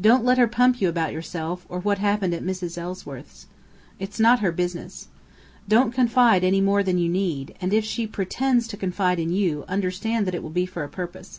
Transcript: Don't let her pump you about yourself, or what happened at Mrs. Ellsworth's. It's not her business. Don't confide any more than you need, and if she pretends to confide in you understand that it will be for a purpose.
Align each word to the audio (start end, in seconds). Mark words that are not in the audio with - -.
Don't 0.00 0.24
let 0.24 0.36
her 0.36 0.48
pump 0.48 0.80
you 0.80 0.88
about 0.88 1.12
yourself, 1.12 1.64
or 1.68 1.78
what 1.78 1.98
happened 1.98 2.34
at 2.34 2.42
Mrs. 2.42 2.76
Ellsworth's. 2.76 3.46
It's 4.00 4.18
not 4.18 4.40
her 4.40 4.50
business. 4.50 5.06
Don't 5.68 5.94
confide 5.94 6.42
any 6.42 6.60
more 6.60 6.82
than 6.82 6.98
you 6.98 7.08
need, 7.08 7.54
and 7.60 7.72
if 7.72 7.84
she 7.84 8.08
pretends 8.08 8.66
to 8.66 8.76
confide 8.76 9.20
in 9.20 9.30
you 9.30 9.64
understand 9.68 10.26
that 10.26 10.34
it 10.34 10.42
will 10.42 10.50
be 10.50 10.66
for 10.66 10.82
a 10.82 10.88
purpose. 10.88 11.38